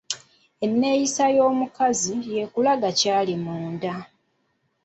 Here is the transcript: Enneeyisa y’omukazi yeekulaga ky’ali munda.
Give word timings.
Enneeyisa 0.65 1.23
y’omukazi 1.37 2.15
yeekulaga 2.33 2.89
ky’ali 2.99 3.35
munda. 3.43 3.93